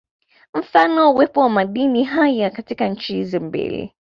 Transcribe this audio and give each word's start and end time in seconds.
Mfano 0.53 1.11
uwepo 1.11 1.41
wa 1.41 1.49
madini 1.49 2.03
haya 2.03 2.49
katika 2.49 2.87
nchi 2.87 3.13
hizi 3.13 3.39
mbili 3.39 3.93